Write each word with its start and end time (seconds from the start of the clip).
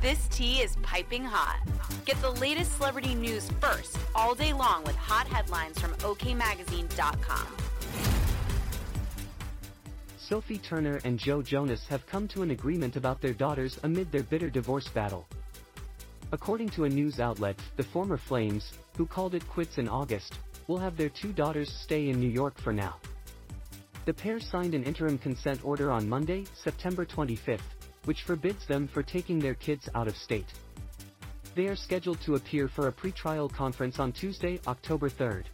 This 0.00 0.28
tea 0.28 0.60
is 0.60 0.76
piping 0.82 1.24
hot. 1.24 1.58
Get 2.04 2.22
the 2.22 2.30
latest 2.30 2.76
celebrity 2.76 3.16
news 3.16 3.50
first 3.60 3.98
all 4.14 4.32
day 4.32 4.52
long 4.52 4.84
with 4.84 4.94
hot 4.94 5.26
headlines 5.26 5.76
from 5.80 5.92
OKMagazine.com. 5.94 7.46
Sophie 10.16 10.58
Turner 10.58 11.00
and 11.02 11.18
Joe 11.18 11.42
Jonas 11.42 11.84
have 11.88 12.06
come 12.06 12.28
to 12.28 12.42
an 12.42 12.52
agreement 12.52 12.94
about 12.94 13.20
their 13.20 13.32
daughters 13.32 13.80
amid 13.82 14.12
their 14.12 14.22
bitter 14.22 14.48
divorce 14.48 14.86
battle. 14.86 15.26
According 16.30 16.68
to 16.70 16.84
a 16.84 16.88
news 16.88 17.18
outlet, 17.18 17.58
the 17.76 17.82
former 17.82 18.18
Flames, 18.18 18.74
who 18.96 19.04
called 19.04 19.34
it 19.34 19.48
quits 19.48 19.78
in 19.78 19.88
August, 19.88 20.38
will 20.68 20.78
have 20.78 20.96
their 20.96 21.08
two 21.08 21.32
daughters 21.32 21.72
stay 21.72 22.08
in 22.08 22.20
New 22.20 22.30
York 22.30 22.56
for 22.60 22.72
now. 22.72 22.94
The 24.04 24.14
pair 24.14 24.38
signed 24.38 24.74
an 24.74 24.84
interim 24.84 25.18
consent 25.18 25.64
order 25.64 25.90
on 25.90 26.08
Monday, 26.08 26.44
September 26.54 27.04
25, 27.04 27.60
which 28.08 28.22
forbids 28.22 28.64
them 28.66 28.88
for 28.88 29.02
taking 29.02 29.38
their 29.38 29.52
kids 29.52 29.86
out 29.94 30.08
of 30.08 30.16
state. 30.16 30.46
They 31.54 31.66
are 31.66 31.76
scheduled 31.76 32.18
to 32.22 32.36
appear 32.36 32.66
for 32.66 32.88
a 32.88 32.92
pretrial 32.92 33.52
conference 33.52 33.98
on 33.98 34.12
Tuesday, 34.12 34.58
October 34.66 35.10
3rd. 35.10 35.44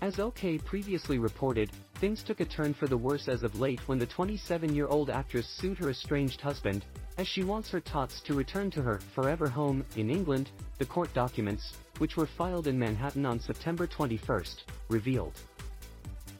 As 0.00 0.18
OK 0.18 0.58
previously 0.58 1.20
reported, 1.20 1.70
things 2.00 2.24
took 2.24 2.40
a 2.40 2.44
turn 2.44 2.74
for 2.74 2.88
the 2.88 2.96
worse 2.96 3.28
as 3.28 3.44
of 3.44 3.60
late 3.60 3.78
when 3.86 4.00
the 4.00 4.06
27-year-old 4.08 5.10
actress 5.10 5.46
sued 5.46 5.78
her 5.78 5.90
estranged 5.90 6.40
husband, 6.40 6.86
as 7.18 7.28
she 7.28 7.44
wants 7.44 7.70
her 7.70 7.78
tots 7.78 8.20
to 8.22 8.34
return 8.34 8.68
to 8.72 8.82
her 8.82 8.98
forever 9.14 9.48
home 9.48 9.84
in 9.94 10.10
England, 10.10 10.50
the 10.78 10.84
court 10.84 11.14
documents, 11.14 11.74
which 11.98 12.16
were 12.16 12.26
filed 12.26 12.66
in 12.66 12.76
Manhattan 12.76 13.24
on 13.24 13.38
September 13.38 13.86
21, 13.86 14.42
revealed. 14.88 15.38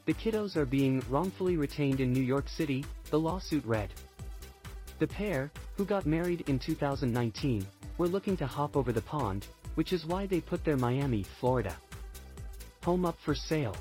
The 0.06 0.14
kiddos 0.14 0.56
are 0.56 0.66
being 0.66 1.04
wrongfully 1.08 1.56
retained 1.56 2.00
in 2.00 2.12
New 2.12 2.20
York 2.24 2.48
City, 2.48 2.84
the 3.10 3.20
lawsuit 3.20 3.64
read. 3.64 3.90
The 4.98 5.06
pair, 5.06 5.50
who 5.76 5.84
got 5.84 6.06
married 6.06 6.48
in 6.48 6.58
2019, 6.58 7.66
were 7.98 8.08
looking 8.08 8.36
to 8.38 8.46
hop 8.46 8.76
over 8.76 8.92
the 8.92 9.02
pond, 9.02 9.46
which 9.74 9.92
is 9.92 10.06
why 10.06 10.26
they 10.26 10.40
put 10.40 10.64
their 10.64 10.76
Miami, 10.76 11.24
Florida 11.40 11.76
home 12.84 13.06
up 13.06 13.16
for 13.24 13.34
sale. 13.34 13.74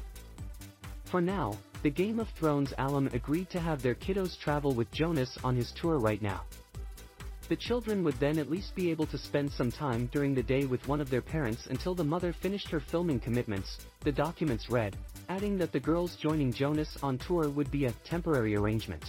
For 1.06 1.20
now, 1.20 1.58
the 1.84 1.90
Game 1.90 2.20
of 2.20 2.30
Thrones 2.30 2.74
alum 2.78 3.10
agreed 3.12 3.50
to 3.50 3.60
have 3.60 3.82
their 3.82 3.96
kiddos 3.96 4.40
travel 4.40 4.74
with 4.74 4.90
Jonas 4.92 5.38
on 5.44 5.58
his 5.58 5.74
tour 5.74 6.00
right 6.00 6.22
now. 6.22 6.44
The 7.50 7.58
children 7.58 8.02
would 8.06 8.14
then 8.16 8.40
at 8.40 8.50
least 8.50 8.74
be 8.74 8.90
able 8.90 9.06
to 9.08 9.18
spend 9.18 9.52
some 9.52 9.70
time 9.70 10.10
during 10.14 10.34
the 10.34 10.42
day 10.42 10.66
with 10.66 10.88
one 10.88 11.02
of 11.02 11.10
their 11.10 11.22
parents 11.22 11.68
until 11.70 11.94
the 11.94 12.04
mother 12.06 12.32
finished 12.32 12.70
her 12.70 12.80
filming 12.80 13.20
commitments, 13.20 13.80
the 14.00 14.14
documents 14.14 14.70
read, 14.70 14.96
adding 15.28 15.58
that 15.58 15.74
the 15.74 15.80
girls 15.80 16.16
joining 16.16 16.54
Jonas 16.54 16.98
on 17.04 17.18
tour 17.18 17.50
would 17.50 17.70
be 17.70 17.86
a 17.86 17.92
temporary 18.06 18.56
arrangement. 18.56 19.04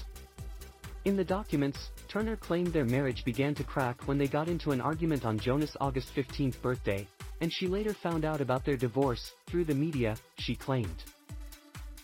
In 1.05 1.17
the 1.17 1.25
documents, 1.25 1.91
Turner 2.09 2.35
claimed 2.35 2.73
their 2.73 2.87
marriage 2.87 3.27
began 3.27 3.55
to 3.57 3.65
crack 3.65 4.09
when 4.09 4.17
they 4.17 4.27
got 4.27 4.49
into 4.49 4.71
an 4.71 4.81
argument 4.81 5.27
on 5.27 5.39
Jonas' 5.39 5.77
August 5.79 6.15
15th 6.15 6.63
birthday, 6.63 7.07
and 7.43 7.53
she 7.53 7.67
later 7.67 7.93
found 7.93 8.25
out 8.25 8.41
about 8.41 8.65
their 8.65 8.79
divorce, 8.79 9.33
through 9.47 9.67
the 9.67 9.75
media, 9.75 10.17
she 10.39 10.55
claimed. 10.55 11.05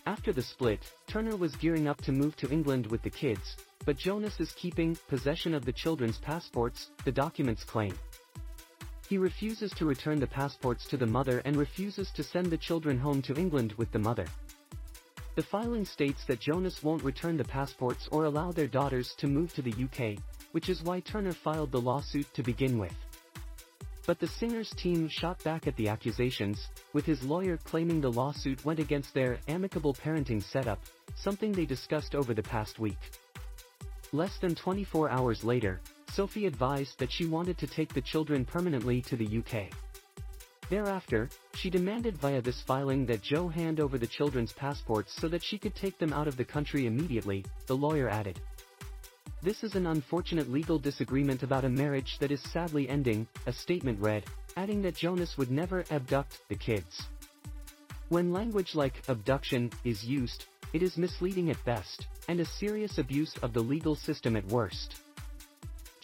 After 0.05 0.31
the 0.31 0.43
split, 0.43 0.81
Turner 1.07 1.35
was 1.35 1.55
gearing 1.55 1.87
up 1.87 1.99
to 2.01 2.11
move 2.11 2.35
to 2.37 2.51
England 2.51 2.85
with 2.91 3.01
the 3.01 3.09
kids, 3.09 3.57
but 3.85 3.97
Jonas 3.97 4.39
is 4.39 4.51
keeping 4.51 4.95
possession 5.07 5.55
of 5.55 5.65
the 5.65 5.73
children's 5.73 6.19
passports, 6.19 6.91
the 7.03 7.11
documents 7.11 7.63
claim. 7.63 7.97
He 9.09 9.17
refuses 9.17 9.71
to 9.71 9.85
return 9.85 10.19
the 10.19 10.27
passports 10.27 10.85
to 10.89 10.97
the 10.97 11.07
mother 11.07 11.41
and 11.43 11.55
refuses 11.55 12.11
to 12.11 12.23
send 12.23 12.51
the 12.51 12.57
children 12.57 12.99
home 12.99 13.23
to 13.23 13.35
England 13.35 13.73
with 13.77 13.91
the 13.91 13.99
mother. 13.99 14.27
The 15.35 15.43
filing 15.43 15.85
states 15.85 16.25
that 16.27 16.41
Jonas 16.41 16.83
won't 16.83 17.03
return 17.03 17.37
the 17.37 17.45
passports 17.45 18.09
or 18.11 18.25
allow 18.25 18.51
their 18.51 18.67
daughters 18.67 19.13
to 19.17 19.27
move 19.27 19.53
to 19.53 19.61
the 19.61 19.71
UK, 19.71 20.21
which 20.51 20.67
is 20.67 20.83
why 20.83 20.99
Turner 20.99 21.31
filed 21.31 21.71
the 21.71 21.79
lawsuit 21.79 22.27
to 22.33 22.43
begin 22.43 22.77
with. 22.77 22.93
But 24.05 24.19
the 24.19 24.27
singer's 24.27 24.69
team 24.71 25.07
shot 25.07 25.41
back 25.43 25.67
at 25.67 25.75
the 25.77 25.87
accusations, 25.87 26.67
with 26.91 27.05
his 27.05 27.23
lawyer 27.23 27.55
claiming 27.55 28.01
the 28.01 28.11
lawsuit 28.11 28.65
went 28.65 28.79
against 28.79 29.13
their 29.13 29.39
amicable 29.47 29.93
parenting 29.93 30.43
setup, 30.43 30.81
something 31.15 31.53
they 31.53 31.65
discussed 31.65 32.13
over 32.13 32.33
the 32.33 32.43
past 32.43 32.77
week. 32.77 32.99
Less 34.11 34.37
than 34.39 34.53
24 34.53 35.09
hours 35.09 35.45
later, 35.45 35.79
Sophie 36.11 36.45
advised 36.45 36.99
that 36.99 37.11
she 37.11 37.25
wanted 37.25 37.57
to 37.59 37.67
take 37.67 37.93
the 37.93 38.01
children 38.01 38.43
permanently 38.43 39.01
to 39.03 39.15
the 39.15 39.37
UK. 39.37 39.71
Thereafter, 40.71 41.27
she 41.53 41.69
demanded 41.69 42.17
via 42.17 42.41
this 42.41 42.61
filing 42.61 43.05
that 43.07 43.21
Joe 43.21 43.49
hand 43.49 43.81
over 43.81 43.97
the 43.97 44.07
children's 44.07 44.53
passports 44.53 45.13
so 45.19 45.27
that 45.27 45.43
she 45.43 45.57
could 45.57 45.75
take 45.75 45.99
them 45.99 46.13
out 46.13 46.29
of 46.29 46.37
the 46.37 46.45
country 46.45 46.85
immediately, 46.85 47.43
the 47.67 47.75
lawyer 47.75 48.07
added. 48.07 48.39
This 49.41 49.65
is 49.65 49.75
an 49.75 49.87
unfortunate 49.87 50.49
legal 50.49 50.79
disagreement 50.79 51.43
about 51.43 51.65
a 51.65 51.69
marriage 51.69 52.15
that 52.21 52.31
is 52.31 52.41
sadly 52.53 52.87
ending, 52.87 53.27
a 53.47 53.51
statement 53.51 53.99
read, 53.99 54.23
adding 54.55 54.81
that 54.83 54.95
Jonas 54.95 55.37
would 55.37 55.51
never 55.51 55.83
abduct 55.91 56.39
the 56.47 56.55
kids. 56.55 57.03
When 58.07 58.31
language 58.31 58.73
like 58.73 59.03
abduction 59.09 59.71
is 59.83 60.05
used, 60.05 60.45
it 60.71 60.81
is 60.81 60.95
misleading 60.95 61.49
at 61.49 61.61
best, 61.65 62.07
and 62.29 62.39
a 62.39 62.45
serious 62.45 62.97
abuse 62.97 63.35
of 63.41 63.51
the 63.51 63.59
legal 63.59 63.95
system 63.95 64.37
at 64.37 64.45
worst. 64.45 65.01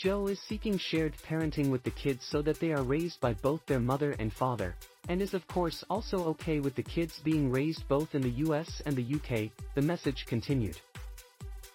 Joe 0.08 0.28
is 0.28 0.40
seeking 0.40 0.78
shared 0.78 1.14
parenting 1.30 1.70
with 1.70 1.84
the 1.84 1.92
kids 1.92 2.26
so 2.32 2.42
that 2.44 2.62
they 2.62 2.72
are 2.72 2.82
raised 2.82 3.20
by 3.20 3.34
both 3.34 3.60
their 3.66 3.82
mother 3.82 4.16
and 4.20 4.32
father, 4.32 4.74
and 5.10 5.22
is 5.22 5.34
of 5.34 5.46
course 5.50 5.84
also 5.90 6.24
okay 6.28 6.62
with 6.62 6.76
the 6.76 6.82
kids 6.82 7.20
being 7.26 7.52
raised 7.52 7.86
both 7.90 8.16
in 8.16 8.22
the 8.22 8.30
US 8.46 8.82
and 8.86 8.96
the 8.96 9.04
UK, 9.04 9.52
the 9.76 9.82
message 9.82 10.26
continued. 10.26 10.80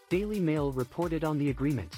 Daily 0.09 0.41
Mail 0.41 0.73
reported 0.73 1.25
on 1.25 1.37
the 1.37 1.51
agreement. 1.51 1.95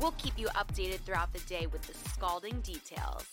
We'll 0.00 0.12
keep 0.12 0.38
you 0.38 0.46
updated 0.54 1.00
throughout 1.00 1.32
the 1.32 1.40
day 1.48 1.66
with 1.66 1.82
the 1.88 1.94
scalding 2.10 2.60
details. 2.60 3.24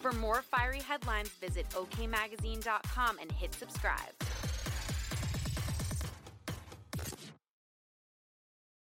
For 0.00 0.12
more 0.12 0.42
fiery 0.42 0.80
headlines, 0.80 1.30
visit 1.40 1.68
OKMagazine.com 1.70 3.18
and 3.18 3.32
hit 3.32 3.52
subscribe. 3.54 4.14